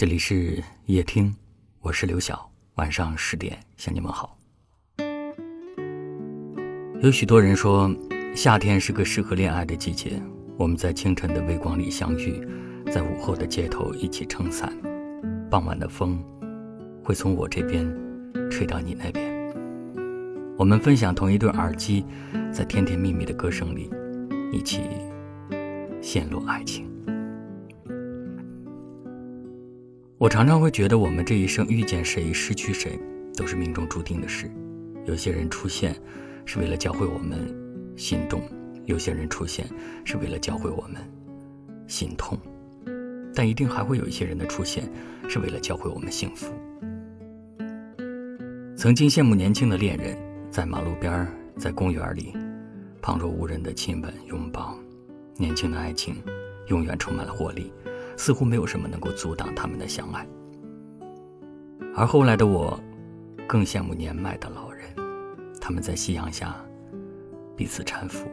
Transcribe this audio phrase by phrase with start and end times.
[0.00, 1.30] 这里是夜听，
[1.82, 2.50] 我是刘晓。
[2.76, 4.34] 晚上十点向你们好。
[7.02, 7.94] 有许多人说，
[8.34, 10.18] 夏天是个适合恋爱的季节。
[10.56, 12.42] 我们在清晨的微光里相遇，
[12.90, 14.74] 在午后的街头一起撑伞。
[15.50, 16.18] 傍晚的风
[17.04, 17.86] 会从我这边
[18.50, 19.30] 吹到你那边。
[20.56, 22.06] 我们分享同一对耳机，
[22.50, 23.90] 在甜甜蜜蜜的歌声里，
[24.50, 24.80] 一起
[26.00, 26.89] 陷入爱情。
[30.20, 33.00] 我常常会觉得，我们这一生遇见谁、失去谁，
[33.34, 34.50] 都是命中注定的事。
[35.06, 35.96] 有些人出现，
[36.44, 37.38] 是为了教会我们
[37.96, 38.38] 心动；
[38.84, 39.66] 有些人出现，
[40.04, 41.00] 是为了教会我们
[41.86, 42.38] 心痛。
[43.34, 44.86] 但一定还会有一些人的出现，
[45.26, 46.52] 是为了教会我们幸福。
[48.76, 50.18] 曾经羡慕年轻的恋人，
[50.50, 51.26] 在马路边
[51.56, 52.34] 在公园里，
[53.00, 54.78] 旁若无人的亲吻、拥抱，
[55.38, 56.16] 年轻的爱情，
[56.66, 57.72] 永远充满了活力。
[58.20, 60.28] 似乎没有什么能够阻挡他们的相爱，
[61.94, 62.78] 而后来的我，
[63.48, 64.84] 更羡慕年迈的老人，
[65.58, 66.54] 他们在夕阳下
[67.56, 68.30] 彼此搀扶，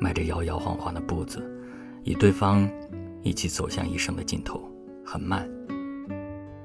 [0.00, 1.40] 迈着摇摇晃晃的步子，
[2.02, 2.68] 与对方
[3.22, 4.60] 一起走向一生的尽头。
[5.04, 5.48] 很慢，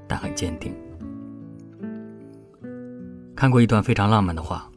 [0.07, 0.73] 但很坚定。
[3.35, 4.67] 看过一段非常浪漫的话：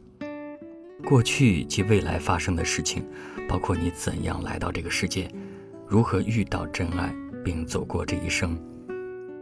[1.03, 3.03] 过去及未来发生的事情，
[3.49, 5.27] 包括你怎样来到这个世界，
[5.87, 7.11] 如何遇到真爱。
[7.45, 8.59] 并走过这一生，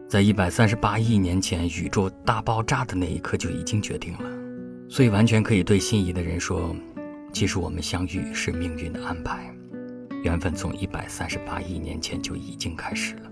[0.09, 6.75] 在一百三十八亿年前宇宙大爆炸的那一刻就已经决定了，所以完全可以对心仪的人说
[7.31, 9.55] ：“其实我们相遇是命运的安排，
[10.21, 13.31] 缘分从一百三十八亿年前就已经开始了。”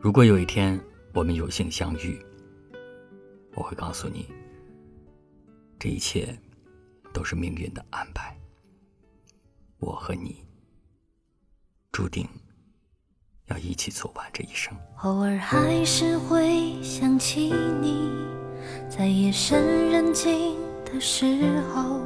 [0.00, 0.80] 如果有一天
[1.12, 2.18] 我们有幸相遇，
[3.54, 4.26] 我会告诉你，
[5.78, 6.34] 这一切
[7.12, 8.34] 都是命运的安排。
[9.78, 10.42] 我和你。
[12.02, 12.28] 注定
[13.46, 14.76] 要一起走完这一生。
[15.04, 18.10] 偶尔还是会想起你，
[18.88, 21.24] 在夜深人静的时
[21.72, 22.00] 候，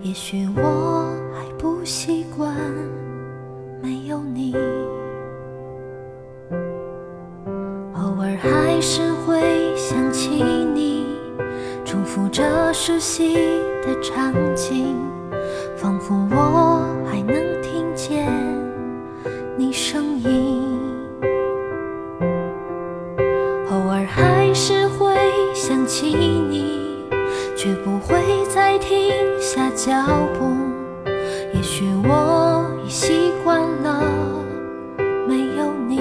[0.00, 2.56] 也许我还不习惯
[3.82, 4.54] 没有你。
[7.92, 11.04] 偶尔还是会想起你，
[11.84, 13.34] 重复着熟悉
[13.82, 14.96] 的场景，
[15.76, 17.49] 仿佛我还能
[25.90, 27.04] 起你，
[27.56, 28.16] 却不会
[28.48, 29.92] 再停下脚
[30.38, 30.54] 步。
[31.52, 34.00] 也许我已习惯了
[35.26, 35.98] 没有你，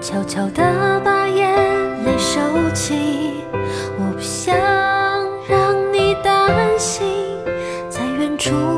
[0.00, 1.48] 悄悄地把眼
[2.04, 2.40] 泪收
[2.74, 3.44] 起，
[3.96, 4.52] 我不想
[5.48, 7.06] 让你担心，
[7.88, 8.77] 在远处。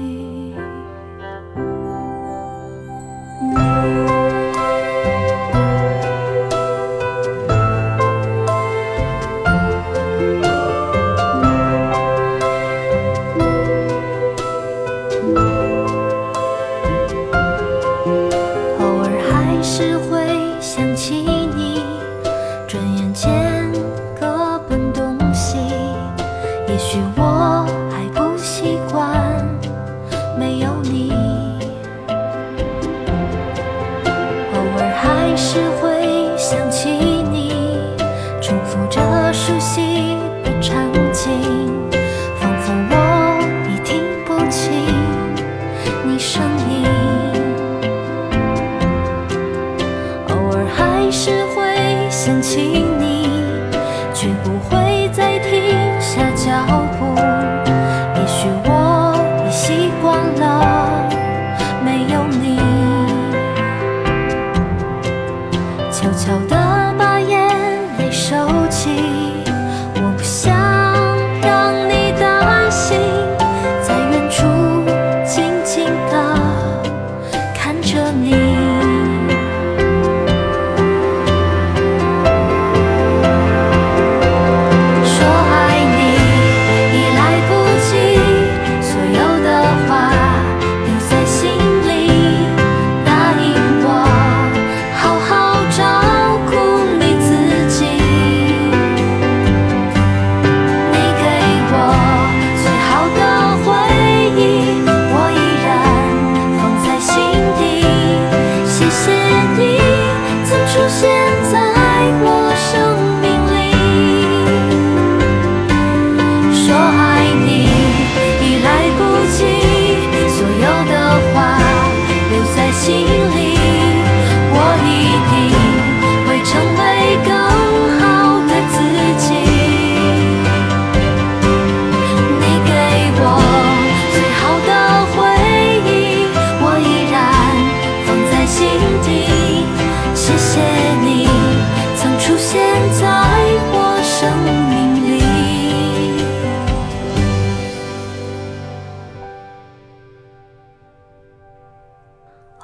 [52.51, 52.90] 情。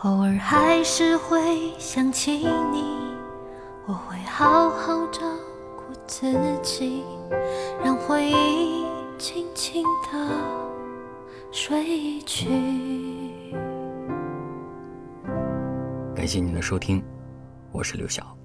[0.04, 2.32] 偶尔还是会想起
[2.72, 2.84] 你，
[3.88, 5.22] 我会好好照
[5.76, 7.04] 顾自己，
[7.84, 8.86] 让回忆
[9.18, 10.30] 轻轻地
[11.52, 12.48] 睡去。
[16.16, 17.04] 感谢您的收听，
[17.72, 18.37] 我是刘晓。